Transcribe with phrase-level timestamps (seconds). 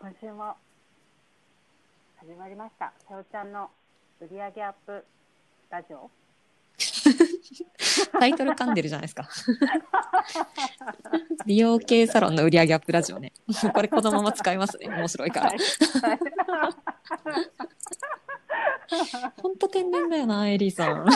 [0.00, 0.56] 今週も
[2.16, 2.90] 始まりました。
[3.06, 3.68] さよちゃんの
[4.18, 5.04] 売り上げアップ
[5.68, 6.10] ラジオ。
[8.18, 9.28] タイトル噛んでるじゃないですか。
[11.44, 13.34] 美容系サロンの売り上げアップラジオね。
[13.74, 14.88] これこのまま使いますね。
[14.88, 15.58] 面白いからはい。。
[15.58, 16.18] はい
[19.42, 21.06] ほんと天然だよな、エリーさん。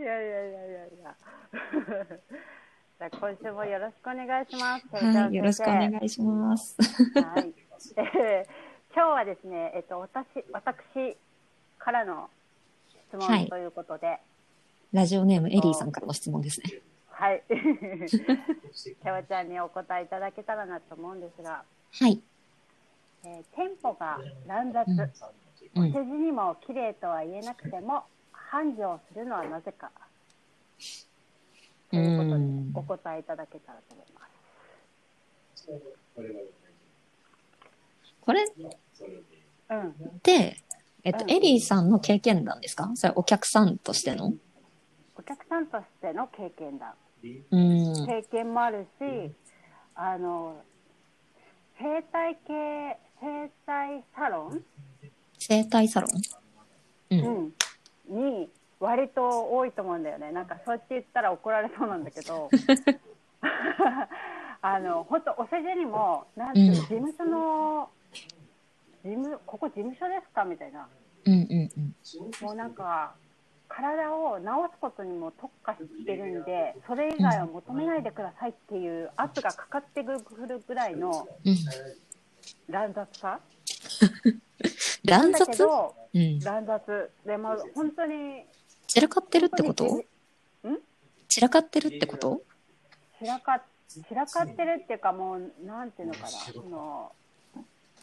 [0.00, 1.14] やいやいやいやいや。
[3.00, 4.86] じゃあ今週もよろしくお願いします。
[5.02, 6.76] はい、よろしくお願いいします。
[7.14, 7.50] はい。
[7.96, 8.50] えー
[8.92, 11.16] 今日はですね、えっと私私
[11.78, 12.28] からの
[13.08, 14.18] 質はい問ということで、
[14.92, 16.74] ラジオネームエリーさんからの質問ですね。
[17.08, 17.42] はい。
[19.02, 21.62] さよちゃんにお答えいただけたらなと思うんですが、
[21.92, 22.20] はい。
[23.24, 24.86] えーテンポが乱雑。
[24.86, 25.10] うんうん
[25.76, 29.90] お世辞にも綺麗とは言えなくても繁盛するのはなぜか
[31.90, 34.20] ということうんでお答えいただけたらと思いま
[35.56, 35.68] す。
[38.20, 38.46] これっ
[39.70, 40.56] うん、て、
[41.04, 42.90] えっと、うんエリーさんの経験談ですか？
[42.94, 44.34] それお客さんとしての？
[45.16, 46.94] お客さんとしての経験だ。
[47.22, 48.06] うん。
[48.06, 49.32] 経験もあるし、
[49.94, 50.62] あの
[51.78, 54.64] 整体系整体サロン、
[55.38, 57.16] 整体サロン？
[57.16, 57.16] う。
[57.16, 57.52] うんん、に
[58.90, 60.32] 割と多いと思うんだよね。
[60.32, 62.50] なんかそうやって言ったら怒られそうなんだけど。
[64.62, 67.88] あの本当お世辞にもなんていう事務所の
[69.02, 70.86] 事務ここ事務所ですかみたいな
[71.24, 71.94] うんうんうん。
[72.44, 73.14] もうなんか
[73.68, 74.44] 体を治
[74.74, 81.56] すことにも特化してるんでそれ以外は求めないでくださいっていう圧がかかってくるぐらいのうん。
[82.68, 83.40] 乱雑さ
[85.04, 86.38] 乱だけ雑どうん。
[86.40, 88.44] 乱雑でも本当に
[88.92, 90.02] 散らかってるってこと？
[91.28, 92.42] 散らかってるってこと？
[93.20, 96.28] 散らか散らかってるっていうかもうなんていうのかな？
[96.28, 97.12] その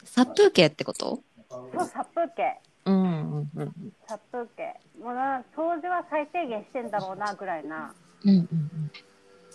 [0.05, 1.19] 殺風景ってこと？
[1.49, 2.57] そう殺風景。
[2.85, 3.93] うんうんうん。
[4.07, 4.79] 殺風景。
[5.03, 7.93] もうな掃除は最低限してんだろうなぐらいな
[8.23, 8.47] うんうん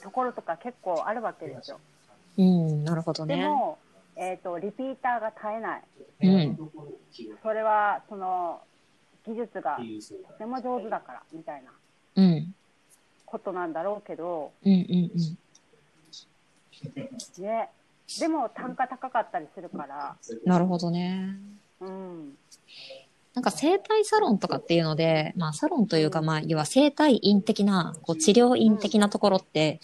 [0.02, 1.80] ところとか結構あるわけですよ。
[2.36, 2.44] うん。
[2.44, 3.36] うん、なるほどね。
[3.36, 3.78] でも、
[4.16, 5.82] えー、とリピーターが絶えない。
[6.24, 6.58] うん。
[7.42, 8.60] それはその
[9.26, 9.78] 技術が
[10.28, 11.70] とても上手だからみたいな
[12.16, 12.54] うん。
[13.24, 14.80] ことなんだろうけどうんうんう
[17.40, 17.42] ん。
[17.42, 17.68] ね
[18.18, 21.36] でも単価高かったりするからなるほどね。
[21.80, 22.36] うん
[23.34, 29.80] なんか整体サロンとかっていうので、まあサロンというかまあ要は整体院的な、こう治療院的なところって、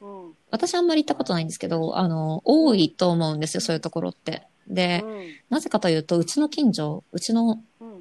[0.00, 4.42] うん私あんまり行ったことないんですけど、あの、多いと思うんですよ、そういうところって。
[4.68, 5.02] で、
[5.48, 7.91] なぜかというと、うちの近所、うちの、うん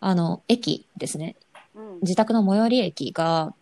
[0.00, 1.36] あの、駅ですね。
[1.74, 3.54] うん自宅の最寄り駅が、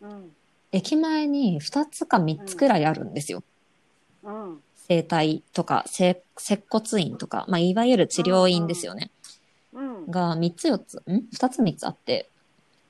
[0.00, 0.32] うん
[0.74, 3.42] 駅前に2つか3つくらいあるんですよ。
[4.22, 9.10] うん整体とか、整接骨院とか、まあ、いわゆる治療院ですよね。
[9.72, 12.28] うんが3つ4つ、ん ?2 つ3つあって。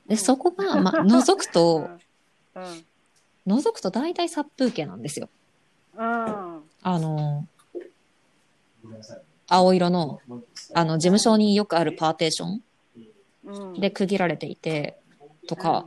[0.06, 1.88] で、そこが、まあ、 覗くと、
[2.54, 2.84] うん
[3.46, 5.28] 覗くと大体殺風景なんですよ。
[5.96, 7.46] うんあの、
[9.48, 10.20] 青色の、
[10.74, 12.62] あの、事務所によくあるパーテーション。
[13.44, 13.80] うん。
[13.80, 14.98] で区切られていて、
[15.46, 15.86] とか、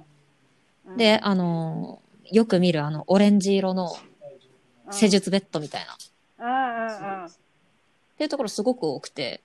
[0.85, 0.97] うん。
[0.97, 2.01] で、あの、
[2.31, 3.95] よく見るあの、オレンジ色の
[4.91, 5.93] 施術ベッドみたいな、
[7.27, 7.31] っ
[8.17, 9.41] ていうところすごく多くて、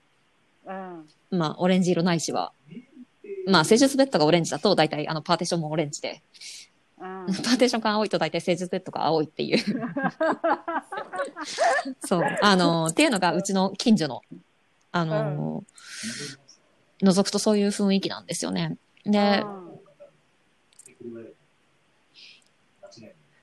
[0.65, 1.07] うん。
[1.31, 2.53] まあ、オレンジ色ないしは、
[3.47, 6.21] まあ、施術ベッドがオレンジだと大体あの、パーテーションもオレンジで、
[6.99, 7.25] うん。
[7.27, 9.57] パーテーションが青いと大体施術ベッドが青いっていう。
[12.05, 12.23] そう。
[12.41, 14.21] あの、っていうのがうちの近所の、
[14.91, 15.63] あの、
[17.01, 18.77] 覗くとそういう雰囲気なんですよね。
[19.05, 19.43] で、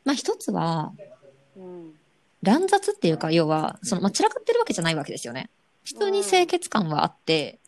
[0.05, 0.93] まあ一つは、
[1.57, 1.95] うん
[2.41, 5.51] 乱雑っていうか、要は、その、まあ散らかってるわけじゃないわけですよね。
[5.85, 7.59] 普通に清潔感はあって、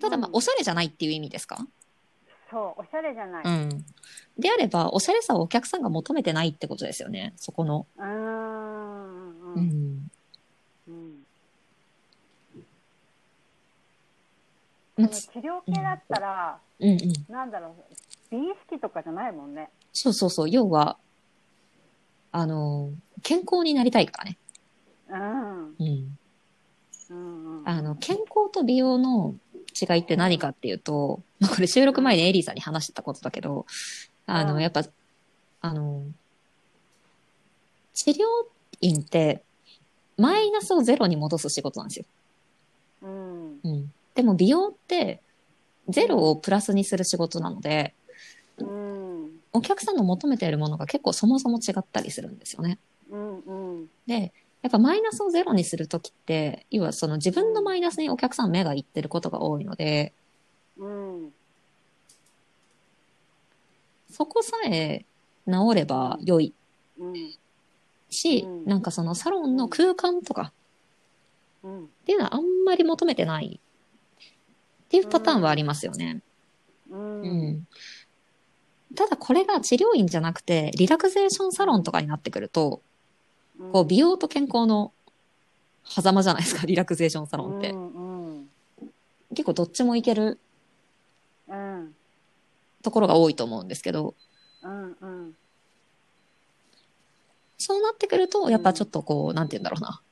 [0.00, 1.58] ただまあおしゃれじゃないっていう意味ですか？
[2.50, 3.84] そうおしゃれじゃないうん。
[4.38, 7.34] であれば、おしゃれさをお客さんが求めてないってことですよね。
[7.36, 7.86] そこの。
[7.98, 10.10] うんうんううんん。
[10.88, 11.26] うん
[12.48, 12.60] まあ
[14.86, 17.32] その治療系だったらうんうん。
[17.32, 17.94] なんだろう
[18.30, 20.50] 美意識とかじゃないもんねそうそうそう。
[20.50, 20.98] 要は、
[22.32, 22.90] あの、
[23.22, 24.38] 健康になりたいからね。
[25.08, 26.18] うんうん。
[27.10, 29.34] うんうんあの、健康と美容の
[29.80, 33.66] 違いって何かっていうと、まあこれ収録前にエリーさんに話してたことだけど、
[34.26, 34.84] あの、うんやっぱ、
[35.60, 36.02] あの、
[37.94, 38.16] 治療
[38.80, 39.42] 院って、
[40.16, 42.04] マイナスをゼロに戻す仕事なんですよ。
[43.02, 43.83] うんうん。
[44.14, 45.20] でも美容って、
[45.88, 47.94] ゼロをプラスにする仕事なので、
[48.58, 48.94] うん
[49.52, 52.78] お客さんの求めているものが結構そもそも違ったりするんですよね。
[53.10, 54.32] うんうんで、
[54.62, 60.12] やっぱマイナスをゼロにするときって、要はその自分のマイナスにお客さん目がいってることが多いので、
[60.76, 61.32] うん。
[64.10, 65.04] そこさえ
[65.46, 66.52] 治れば良い
[66.98, 67.34] うん。
[68.10, 70.52] し、うんなんかそのサロンの空間とか
[71.62, 71.84] うん。
[71.84, 73.60] っていうのはあんまり求めてない
[74.98, 76.22] っていうパターンはありますよね。
[76.90, 76.96] う。
[76.96, 77.66] うんん。
[78.94, 82.80] ただこれが治療院じゃなくて、リラクゼーションサロンとかになってくると、
[83.72, 84.92] こう美容と健康の
[85.84, 87.70] 狭間じゃないですか、 リラクゼーションサロンって。
[87.70, 87.92] うん。
[87.92, 88.50] うん。
[89.30, 90.38] 結構どっちもいける
[91.48, 91.94] うん。
[92.82, 94.14] ところが多いと思うんですけど、
[94.62, 94.96] うん。
[95.00, 95.36] うん。
[97.58, 100.02] そうなってくると、やっぱちょっとこう、なんて言うんだろうな。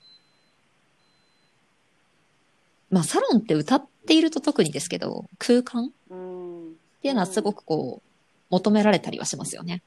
[2.93, 6.75] まあ、サロンって歌っていると特にですけど、空間っうん。
[7.01, 8.09] ていうのはすごくこう、
[8.51, 9.83] 求められたりはしますよね。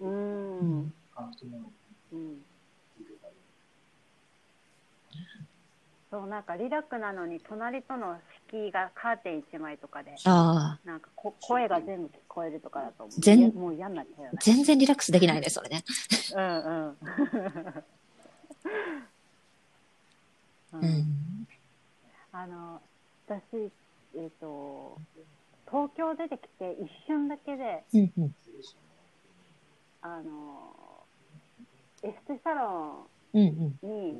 [0.00, 0.80] うん。
[0.80, 0.92] う
[2.12, 2.38] うん。
[6.10, 13.20] そう、なんかリラックなのに、隣との敷居がカーテン一枚とかで、ああ、なんかこ声が全部聞こえるとかだと思う。
[13.20, 14.38] 全もう嫌になっちゃうよね。
[14.40, 15.84] 全然リラックスできないね、それね。
[16.34, 16.88] うんうん。
[16.88, 16.96] う
[20.72, 21.46] うんん。
[22.32, 22.80] あの
[23.26, 23.70] 私、
[24.16, 24.98] えっと
[25.66, 28.34] 東京出てきて一瞬だけでうんうん。
[30.02, 30.74] あの
[32.02, 33.88] エステサロうんうん。
[33.88, 34.14] ン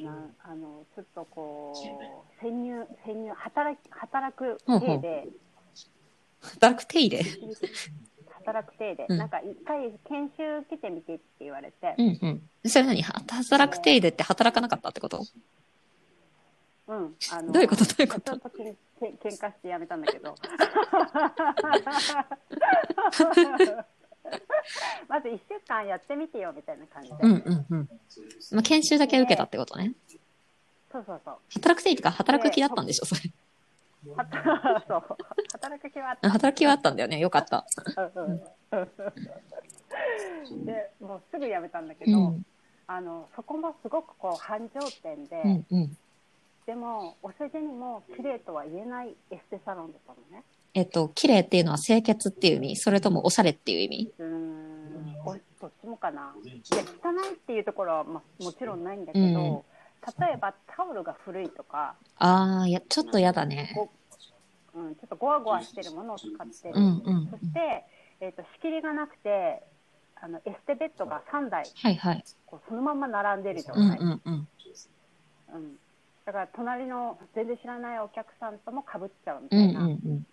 [0.00, 5.28] になあのちょっとこう潜入潜入働き働く体で
[6.40, 7.24] 働く手入れ。
[8.48, 9.18] 働く体で、うん。
[9.18, 12.42] なんか一回研修来てみてって言われて、うんうん。
[12.68, 13.02] それ何？
[13.02, 15.22] は働く手入れって働かなかったってこと？
[16.88, 17.84] うん、あのどういうこと？
[17.84, 18.32] どういうこと？
[18.32, 20.34] 社長とけんけん喧嘩してやめたんだけど。
[25.08, 27.88] まず1週間やってみてよみたいな感じで、うんうんうん。
[28.52, 29.94] まあ、研修だけ受けたってことね。
[30.92, 31.36] そうそうそう。
[31.54, 33.20] 働く手入れか働く気だったんでしょ、それ。
[34.88, 35.02] そう
[35.52, 37.18] 働く気はあった働きはあったんだよね。
[37.18, 37.66] よかった。
[38.14, 38.42] うんうん
[40.64, 42.46] でもうすぐやめたんだけど、うん。
[42.86, 45.96] あのそこもすごくこう繁盛店で、うんうん。
[46.66, 50.44] でもお世辞にも綺麗とは言えないエステサロンだったのね
[50.74, 56.54] えっと、綺麗っていうのは清潔っていう意味それともおしゃれっていう意味うーんおどっちもかないや
[57.02, 59.64] 汚いっていうところは、まあ、もちろんないんだけど、
[60.20, 63.74] 例えばタオルが古いとか、ああ、いや、ちょっとやだね。
[64.72, 67.84] こううん、ちょっとゴワゴワしてるものを使ってる、うんうんそして、
[68.20, 69.62] えー、と仕切りがなくて
[70.20, 72.24] あのエステベッドが3台はいはい。
[72.46, 74.48] こうそのまま並んでる状うん態、うんうん。
[75.54, 75.78] うん
[76.24, 80.26] だから隣の全然知らないお客さんともかぶっちゃうみうんうんたいな、うん。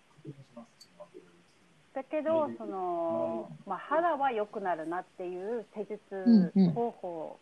[1.94, 7.40] だけどその、まあ、肌は良くなるなっていう施術うんうん方法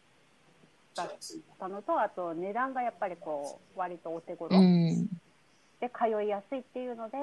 [0.96, 1.08] だっ
[1.60, 5.08] たのと、あと値段がやっぱりこう割とお手頃うん。
[5.84, 7.18] で通いやすいっていうので、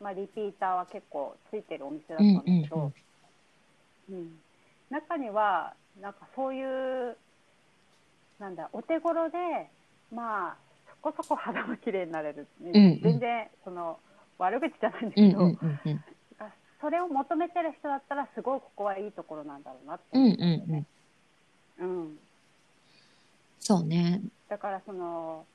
[0.00, 2.92] まあ、リピーターは結構ついてるお店だったんだけど、
[4.10, 4.38] うん
[4.90, 5.72] 中には
[6.02, 7.16] なんかそういう
[8.38, 9.38] なんだお手頃で
[10.14, 10.56] まあ
[10.86, 13.98] そこそこ肌も綺麗になれる、んうん全然その
[14.38, 16.04] 悪口じゃないんだけど、うんうんうんうん。
[16.80, 20.86] それを求めてる人だったらすごいここはいいところなんだろうなってうん思うん
[21.80, 22.00] うん。
[22.02, 22.18] うん、
[23.60, 24.20] そうね。
[24.50, 25.46] だからその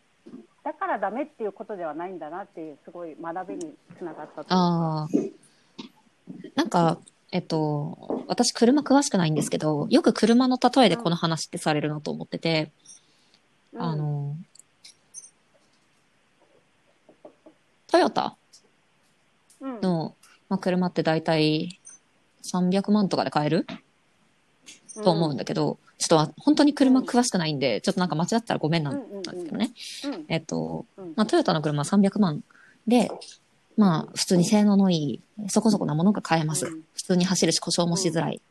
[0.67, 5.07] だからダメっていうことではないんだなっていうすごい学びにつながったああ。
[6.55, 7.00] なんか、
[7.31, 12.74] えっと、私車詳しくないんですけど、よく車の例えでこの話ってされるなと思ってて、
[13.71, 13.81] うん。
[13.81, 14.36] あの、
[17.88, 18.36] トヨタ
[19.62, 19.79] うん。
[19.79, 20.17] の、
[20.50, 21.79] まあ、車って大体
[22.43, 23.65] 300万とかで買える
[25.04, 29.72] と思うんだけど、ちょっと本当に車詳しくないんで、ちょっとなんか間違ったらごめんなんですけどね。
[30.06, 32.44] うんえっと、うんまあ、トヨタの車は300万
[32.88, 33.12] で、
[33.75, 36.66] まあ、普通に性能のいい、そこそこなものが買えます。
[36.66, 38.42] うん普通に走るし故障もしづらい。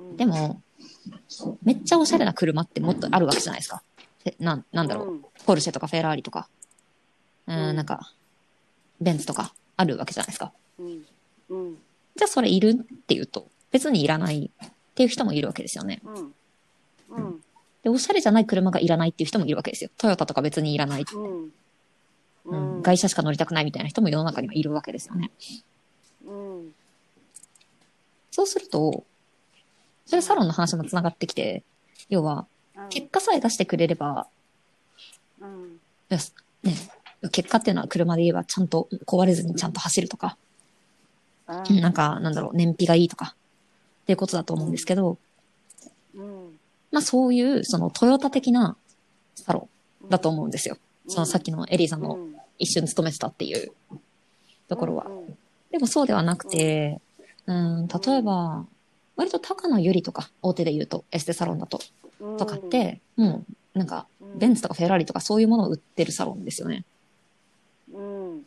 [0.00, 0.60] うんでも、
[1.62, 3.82] めっちゃおしゃれな車ってもっとあるわけじゃないですか。
[4.24, 5.08] えなん、なんだろう。
[5.12, 6.46] うんポルシェとかフェラーリとか、
[7.46, 8.12] うんん、なんか、
[9.00, 10.52] ベンツとかあるわけじゃないですか。
[10.78, 11.06] うん
[11.48, 11.78] うん
[12.16, 14.50] じゃあそれいるっていうと、別にいらない
[14.98, 16.00] っていう人もいるわけですよね。
[16.04, 16.34] うん。
[17.10, 17.40] うん。
[17.84, 19.90] で、おしゃれじゃない車がいらないっていう人もいるわけですよ。
[19.96, 21.04] トヨタとか別にいらない。
[21.14, 21.52] うん。
[22.46, 25.30] うん、外車しか乗りたくないみたいな人も世の中にはいるわけですよね。
[26.26, 26.74] うん。
[28.32, 29.04] そうすると、
[30.04, 31.62] それサロンの話もつながってきて、
[32.08, 32.46] 要は、
[32.90, 34.26] 結果さえ出してくれれば、
[35.40, 35.78] うん。
[36.10, 36.18] ね、
[37.30, 40.36] 結果っていうのは車で言えばちゃんと壊れずにちゃんと走るとか、
[41.46, 41.80] うん。
[41.80, 43.36] なんか、なんだろう、燃費がいいとか、
[44.08, 45.18] っていうことだと思うんですけど、
[46.14, 46.58] うん。
[46.90, 48.74] まあそういう、そのトヨタ的な
[49.34, 49.68] サロ
[50.02, 50.78] ンだと思うんですよ。
[51.08, 52.34] そのさっきのエリーさんのうん。
[52.58, 53.70] 一瞬勤めてたっていう
[54.66, 55.04] ところは。
[55.04, 55.36] うん
[55.70, 56.98] でもそうではなくて、
[57.44, 58.64] うん、例えば、
[59.16, 61.78] 割と高野ゆりとか、大手で言うと、エステサロンだと、
[62.20, 62.36] うん。
[62.38, 66.86] とかって、もう、なんか、うんベンツとかフェラーリとかそういうものを売ってるサロンですよね。
[67.92, 68.42] うん。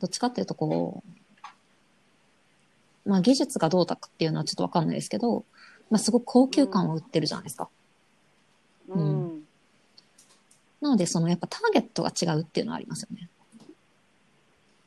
[0.00, 1.13] どっちかっていうとこう、
[3.04, 5.44] まあ技術がどうだかっていうのはちょっとわかんないですけど、
[5.90, 7.68] まあすごく高級感を売ってるじゃないですか。
[8.88, 9.42] うん。
[10.80, 13.28] なので、そのやっぱターゲットが違うっていうのはありますよね。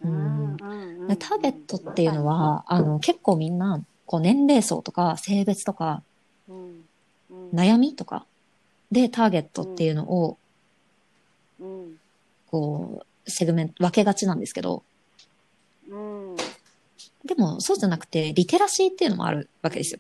[0.03, 0.57] うん。
[1.17, 6.01] ターゲットっていうのは、あの、結構みんな、こう年齢層とか性別とか
[6.47, 6.86] うん。
[7.29, 7.50] うん。
[7.51, 8.25] 悩みとか
[8.91, 10.38] でターゲットっていうのを、
[11.59, 11.97] うん。
[12.51, 14.81] こう、セグメント、分けがちなんですけど、うん
[17.27, 20.00] でもそうじゃなくて、リテラシーっていうのもあるわけですよ。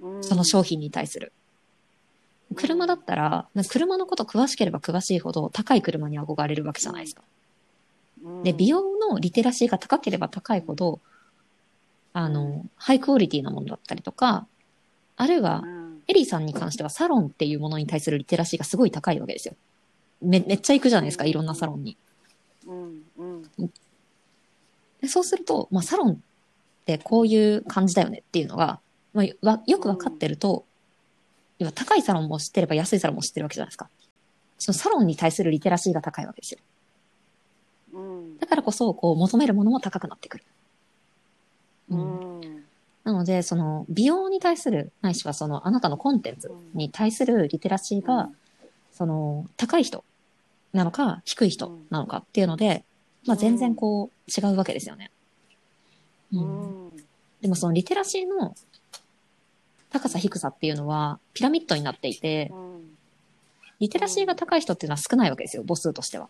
[0.00, 1.32] うんその商品に対する。
[2.54, 7.22] 車だったら、車のこと詳しければ詳しいほど高い車に憧れるわけじゃないですか。
[8.24, 11.00] うんで、美容のリテラシーが高ければ高いほど、
[12.12, 14.46] あの、ハイクオリティなものだったりとか、
[15.16, 19.54] あるいはう、んエリーさんに関してはサロンっていうものに対するリテラシーがすごい高いわけですよ。
[20.20, 21.96] め、めっちゃ行くじゃないですか、いろんなサロンに。
[25.02, 26.16] うんうんでそうすると、まあ、サロンっ
[26.86, 28.80] てこういう感じだよねっていうのが、
[29.12, 30.64] まあ、わよくわかってると、
[31.58, 33.90] 要は高いサロンも知ってれば安いサロンも知ってるわけじゃないですか。
[34.58, 36.60] そのサロンに対するリテラシーが高いわけですよ。
[37.94, 40.44] うんだからこそ、こう、求めるものも高くなってくる。
[41.90, 42.64] ううんん
[43.04, 48.30] なので、その、美容に対する、ないしはその、あなたのコンテンツに対するリテラシーが、
[48.92, 50.04] その、高い人
[50.72, 52.84] なのか、低い人なのかっていうので、
[53.26, 55.10] まあ、全然こう、違うわけですよね。
[56.32, 56.92] ううんん
[57.40, 58.54] でもそのリテラシーの
[59.90, 62.72] 高さ低さっていうのはピラミッドになっていて、うん
[63.80, 66.28] リテラシーが高い人っていうのは少ないわけですよ、母数としては。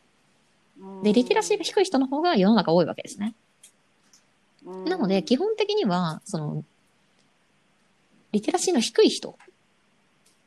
[0.80, 3.34] うんで、リテラシーが低い人の方が世の中多いわけですね。
[4.64, 6.64] うんなので、基本的には、その、
[8.32, 9.36] リテラシーの低い人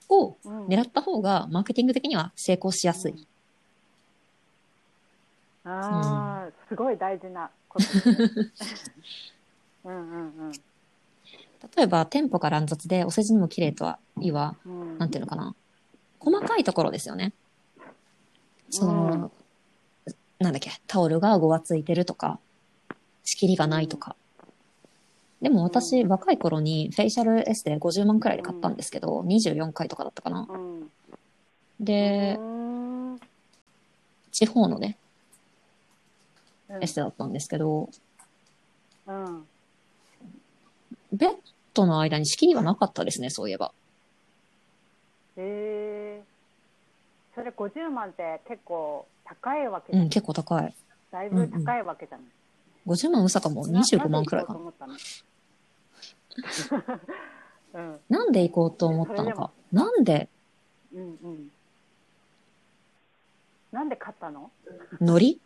[0.10, 3.28] をうん狙った方が、マーケティング的には成功しやすい。
[5.66, 8.16] ああ、すごい大事なことですね。
[9.86, 10.52] うんうん
[11.76, 14.98] 例えば、店舗が乱雑で、お世辞にも綺麗とはいは、うんうん。
[15.00, 15.56] なんていうのかな。
[16.20, 17.34] 細かいところですよね。
[18.70, 19.32] その、
[20.40, 22.40] なんだっけ、タオルがごわついてるとか、
[23.24, 24.16] 仕切りがないとか。
[25.42, 30.48] でも私、若い頃にフェイシャルエステ50万くらいで買ったんですけど、24回とかだったかな。
[30.48, 30.92] うん。
[31.80, 33.20] でう、ん
[34.32, 35.05] 地方のね、うん
[36.82, 37.90] エステだったんですけど、
[39.08, 39.46] うん。
[41.14, 41.36] ベッ
[41.74, 43.72] ドの間に仕切りはなかったですね、そういえば。
[45.38, 46.24] へえ。
[47.36, 50.74] それ50万って結構高いわけじゃないうん、結構高い。
[51.12, 52.28] だいぶ高いわけじゃない。
[52.88, 54.60] 50万うさかも25万くらいかな。
[54.60, 54.66] な。
[54.66, 55.28] なぜ行こうと
[56.48, 56.68] 思っ
[57.74, 57.76] たの？
[57.76, 58.00] うん。
[58.10, 59.52] なんで行こうと思ったのか。
[59.72, 60.30] なんで、
[60.94, 61.52] うんうん。
[63.72, 64.52] なんで買ったの？
[65.02, 65.42] ノリ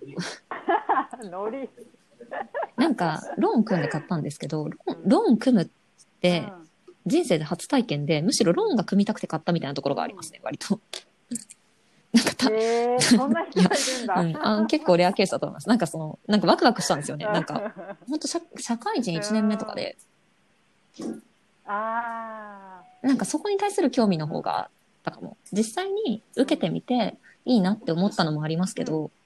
[1.30, 1.68] ノリ。
[2.76, 4.68] なんか、ローン組んで買ったんですけど、
[5.04, 5.68] ローン組むっ
[6.20, 6.52] て、
[7.06, 10.80] 人生で初体験で、むしろローンが組みたくて買ったみたいなところがありますね、割と。
[12.12, 14.14] なんかた、いるんだ。
[14.20, 15.68] うん、あ結構レアケースだと思います。
[15.68, 17.26] なんかその、なんかワクワクしたんですよね。
[17.26, 17.74] なんか、
[18.08, 19.96] 本当社社会人1年目とかで、
[21.66, 24.68] あなんかそこに対する興味の方があっ
[25.04, 25.36] たかも。
[25.52, 29.18] 実際に受けてみて、いいなって思ったのもありますけど、あ。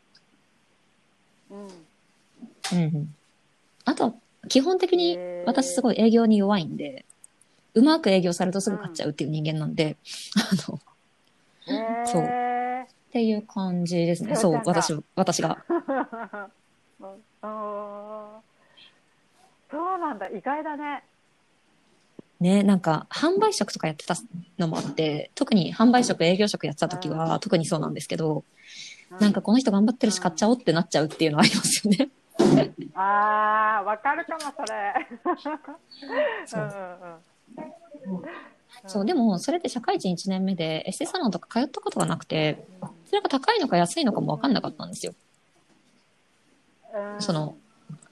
[2.73, 3.15] うん。
[3.85, 4.15] あとは、
[4.49, 7.05] 基本的に私すごい営業に弱いんで、
[7.75, 9.97] うまく営業されるとすぐ買っちゃうっていう人間なんで、
[10.37, 10.81] あの。
[12.07, 14.35] そうっていう感じですね。
[14.37, 15.63] そう、私、私が。
[19.71, 20.29] そうなんだ。
[20.29, 21.05] 意外だね。
[22.41, 24.15] ね、なんか、販売職とかやってた
[24.59, 28.45] のもあって、特に販売職、営業職やってた時は、特にそうなんですけど、
[29.21, 32.11] なんかこの人頑張ってるし買っちゃおうってなっちゃうっていうのはありますよね。
[32.95, 34.95] ああ、わかるかも、それ。
[36.47, 38.23] そううんうんうん。
[38.87, 42.65] そう、でも、それで社会人1年目で、エステサロンとか通ったことがなくて、
[43.07, 45.15] それが高いのか安いのかもわかんなかったんですよ。
[46.95, 47.57] うん、その、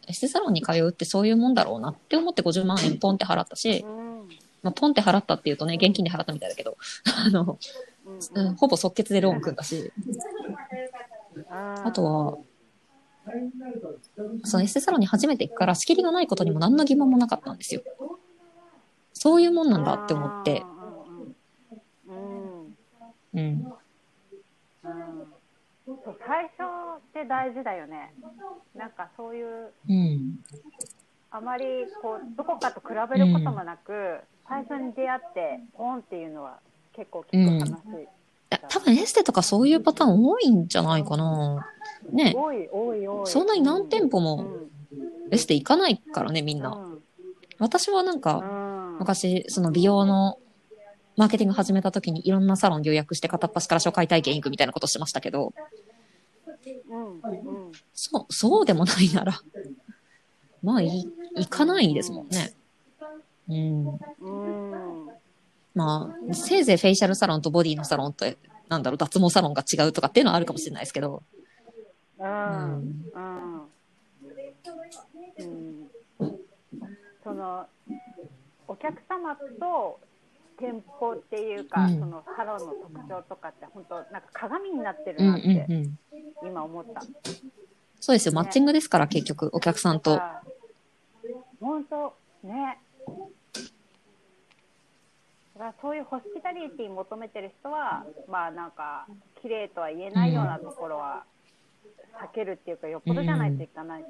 [0.06, 4.28] エステサロンに通うってそういうもんだろうなって思って50万円ポンって払ったしう、ん、
[4.62, 6.76] まあ、ポンって払ったっていうとね、現金で払ったみたいだけど、
[7.26, 7.58] あの、
[8.34, 9.92] うんうん、ほぼ即決でローン組んだし、
[11.50, 12.38] ああとは、
[14.44, 17.82] そのエステサロンに初めて行くから仕切りがないことにも何の疑問もなかったんですよ。
[19.12, 20.62] そういうもんなんだって思って、
[23.34, 23.64] うん
[26.26, 26.62] 最初
[26.98, 28.14] って大事だよね。
[28.74, 30.38] なんかそういううん。
[31.32, 31.64] あまり
[32.02, 36.58] こうどこかと比べることもなく、最初に出会ってポンっていうのは
[36.92, 38.08] 結構聞く話、い
[38.50, 41.66] や多分エステとかそういうパターン多いんじゃないかな。
[42.12, 42.34] ね。
[42.36, 43.26] 多い多い多い。
[43.26, 44.70] そんなに何店舗うもん
[45.30, 46.70] エステ行かないからね、みんな。
[46.70, 47.00] うん
[47.60, 50.38] 私はなんうか、ん昔、その美容の
[51.16, 55.52] マーケティング始めた時にいろんなサロン予約して片っ端から初回体験行くみたいなことしてましたけど、
[56.88, 59.42] うんうんそう、そうでもないなら、
[60.62, 62.54] まあ、い、行かないですもんね。
[63.48, 63.88] うん。
[63.88, 64.89] うん
[65.80, 68.26] まあ、せいぜいフェイシャルサロンとボディのサロンと、
[68.68, 71.22] なんだろう、脱毛サロンが違うとかっていうのはあるかもしれないですけど、
[72.18, 73.10] ううんん。
[73.14, 73.62] うん
[75.38, 75.90] うん
[77.22, 77.66] その
[78.66, 80.00] お客様と
[80.58, 85.98] 店舗っていうか、うんそのサロンの特徴とかって本当なんか鏡になってるうんうなってんうん。
[86.46, 87.04] 今思った。
[88.00, 90.14] そうですよ、マッチングですから、結局、お客さんと。
[90.14, 90.40] あ
[91.60, 92.78] 本当ね。
[95.60, 99.06] だからそういうホスピタリティ求めてる人はまあなんか
[99.42, 101.24] 綺麗とは言えないようなところは
[102.22, 104.06] 避けるっていうかよっぽどじゃないといかないし、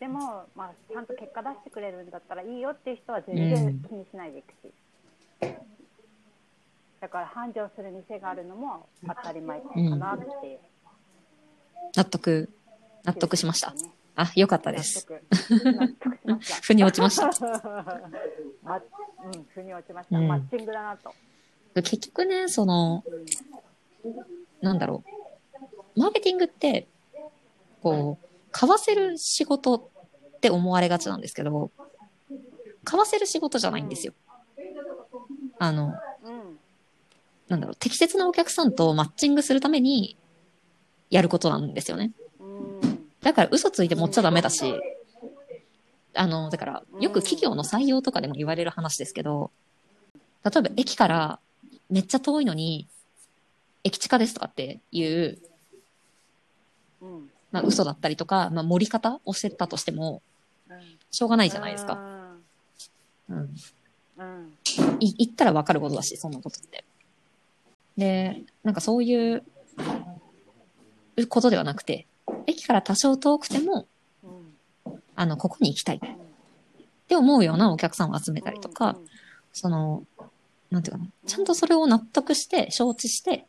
[0.00, 4.74] でもまあちゃんと結果出してくれるんだったらいいよっていう人は全然気にしないでいくし、
[7.00, 10.58] だから繁盛する店があるのも当たり前かなっていう、
[11.94, 12.50] 納得、
[13.04, 13.72] 納得しました。
[14.16, 15.06] ねあ、よかったです。
[15.08, 16.60] 納得納得しました。
[16.62, 17.26] 腑に落ちました。
[18.62, 20.18] ま、うん、腑に落ちました。
[20.18, 21.14] うんマッチングだなと。
[21.74, 23.02] 結局ね、その、
[24.60, 25.02] なんだろ
[25.96, 26.00] う。
[26.00, 26.86] マーケティングって、
[27.82, 31.70] こう、買わせる仕事って思われがちなんですけど、
[32.84, 34.12] 買わせる仕事じゃないんですよ。
[35.58, 36.58] あの、うん、
[37.48, 40.16] なんだろう、適切なお客さんとマッチングするために
[41.10, 42.12] やることなんですよね。
[43.22, 44.74] うん、だから嘘ついて持っちゃダメだし、
[46.14, 49.50] あの、だから、よく企業の採用とかでも言われる話ですけど、
[50.44, 51.38] 例えば駅から
[51.90, 52.86] めっちゃ遠いのに、
[53.84, 55.38] 駅地下ですとかっていう、
[57.00, 60.22] うん、まあ、嘘だったりとか、まあ、盛り方をしてたとしても、
[61.10, 61.98] しょうがないじゃないですか。
[63.28, 63.54] うん。
[65.00, 66.84] い言ったらわかることだし、そんなことって。
[67.96, 69.42] で、なんかそういう
[71.28, 72.06] ことではなくて、
[72.46, 73.86] 駅から多少遠くても、
[74.22, 74.26] う
[74.90, 74.98] ん。
[75.14, 75.96] あの、ここに行きたい。
[75.96, 76.00] っ
[77.06, 78.98] て思うようなお客さんを集めたりとか、
[79.52, 80.04] その、
[80.70, 83.46] なんていうかな、ちゃんとそれを納得して、承知して、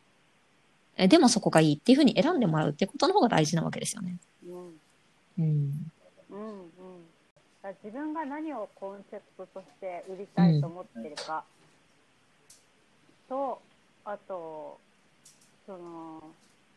[0.98, 4.18] えでもそこがいいっていうふうに選んでもらうってことの方が大事なわけですよね。
[4.46, 4.80] うん。
[5.40, 5.92] うん。
[6.30, 6.60] うん。
[6.60, 6.72] うん。
[7.84, 11.46] 自分が何をコンセプトとして売りたいと思ってるか、
[13.30, 13.38] うん。
[13.38, 13.62] と、
[14.06, 14.80] あと、
[15.66, 16.22] その、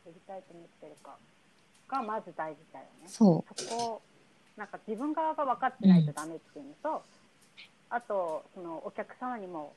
[0.06, 1.16] 売りたいと思ってるか
[1.88, 3.08] がまず大事だよね。
[3.08, 4.02] そそこ
[4.56, 7.02] なんか自分側が分かってないとダメっていうのと、
[7.90, 9.72] あとそのお客様にも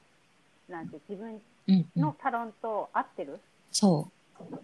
[0.69, 1.41] なんて自分う。
[1.67, 2.01] うん、うん。
[2.01, 3.39] のサロンと合ってる
[3.71, 4.59] そう。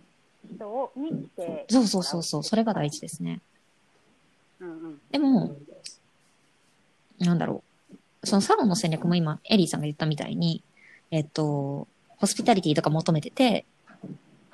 [0.54, 2.44] 人をに来てそうそうそうそう。
[2.44, 3.42] それが大事ですね。
[4.60, 5.56] うんうんでも、
[7.20, 7.64] なんだろ
[8.24, 8.28] う。
[8.28, 10.64] そのサロンの戦略も今、エリーさんが言ったみたいに、
[11.12, 13.66] えっと、ホスピタリティとか求めてて、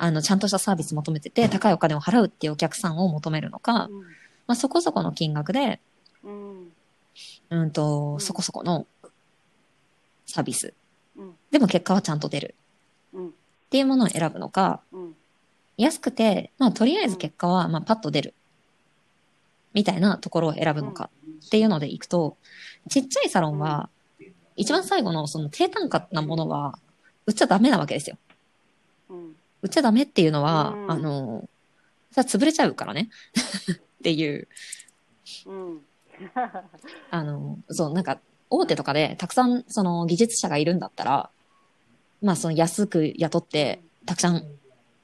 [0.03, 3.87] あの、ちゃんとしたサービス求めてて、高いお金を払うっていうお客さんを求めるのか、
[4.47, 5.79] まあ、そこそこの金額で、
[6.23, 6.71] うん。
[7.51, 8.19] うんうと、ん。
[8.19, 8.87] そこそこの
[10.25, 10.73] サービス。
[11.15, 11.33] うん。
[11.51, 12.55] でも結果はちゃんと出る。
[13.13, 13.27] うん。
[13.27, 13.31] っ
[13.69, 15.15] ていうものを選ぶのか、うん。
[15.77, 18.33] 安くて、まあ、とりあえず結果は、まあ、パッと出る。
[19.75, 21.11] みたいなところを選ぶのか。
[21.45, 22.37] っていうのでいくと、
[22.89, 23.87] ちっちゃいサロンは、
[24.55, 26.79] 一番最後のその低単価なものは、
[27.27, 28.17] 売っちゃダメなわけですよ。
[29.11, 31.49] うん売っちゃダメっていうのは、うんあの、
[32.11, 33.09] さ潰れちゃうからね。
[33.99, 34.47] っていう、
[35.45, 35.81] うん
[37.09, 38.19] あの、そう、なんか、
[38.49, 41.29] 大手とかでたくさんその技術者がいるんだったら、
[42.21, 44.43] まあその安く雇って、たくさん、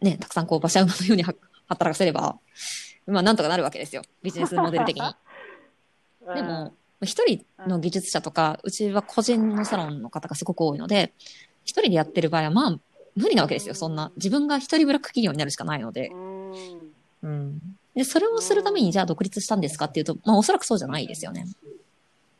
[0.02, 1.34] ね、たくさんこう馬車馬のようには
[1.68, 2.38] 働かせれば、
[3.06, 4.02] まあなんとかなるわけですよ。
[4.22, 5.16] ビジネスモデル的に。
[6.36, 11.14] でも、一人の技術者とか、うちは個人のサロンの方がすごく多いので、
[11.64, 12.80] 一人でやってる場合はまあ
[13.18, 13.74] 無理なわけですよ。
[13.74, 14.12] そんな。
[14.16, 16.16] 自分が一人ブラック企業になるしかないのでう。
[16.16, 16.54] ん
[17.24, 17.62] うん。
[17.96, 21.48] で、それをするためにじゃあ独立したんですかっていうと、まあおそらくそうじゃないですよね。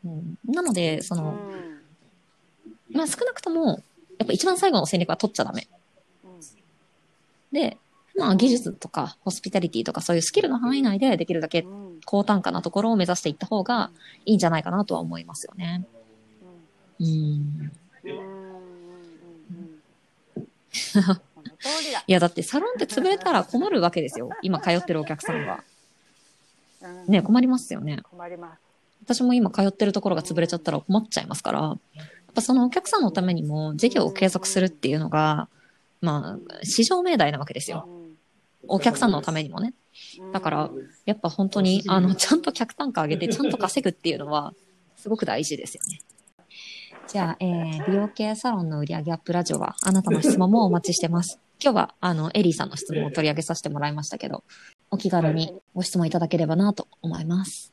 [0.06, 0.38] うん。
[0.46, 1.36] なので、その、
[2.92, 3.82] まあ少なくとも、
[4.20, 5.68] やっぱ一番最後の戦略は取っちゃダメ。
[7.52, 7.78] で、
[8.16, 13.92] まあ技術とかホスピタリティとかそういうスキルの範囲内でできるだけうん高単価なところを目指していった方が
[14.26, 15.86] いいんじゃないかなとは思いますよね。
[20.78, 21.00] 通
[21.84, 22.04] りだ。
[22.06, 24.30] いや、だってサロンって潰れたら困るわけですよ。
[24.42, 25.64] 今通ってるお客さんが。
[26.82, 28.00] うんね、困りますよね。
[28.04, 28.60] 困ります。
[29.04, 35.50] 私も今通ってるところが潰れちゃったら困っちゃいますから、やっぱそのお客さんのためにも事業を継続するっていうのが、
[36.02, 37.86] まあ、市場命題なわけですよ。
[37.88, 37.98] うん
[38.68, 39.74] お客さんのためにもね。
[40.34, 40.70] だから、
[41.06, 44.54] やっぱ本当に、あの、ちゃんと客単価上げて、ちゃんと稼ぐっていうのは、
[44.98, 46.02] すごく大事ですよね。
[47.08, 51.40] じゃあ、えー、美容系サロンの売上アップラジオは、あなたの質問もお待ちしてます。
[51.64, 54.44] 今日は、あの、エリーさんの質問を取り上げさせてもらいましたけど、
[54.92, 57.72] お気軽にご質問いただければなと思います。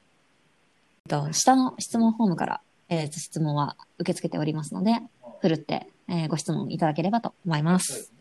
[1.06, 5.00] えっと、下の質問フォームから、えー、質問は受け付けておりますので、
[5.40, 8.12] ふるって、えーご質問いただければと思います。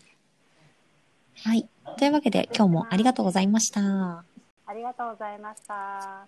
[1.44, 1.68] はい。
[1.98, 4.24] というわけで、今日もありがとうございました。
[4.66, 6.28] ありがとうございました。